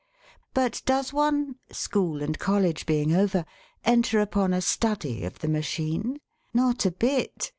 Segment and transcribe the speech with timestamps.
[0.55, 3.45] But does one, school and college being over,
[3.85, 6.17] enter upon a study of the machine?
[6.55, 7.49] Not a bit.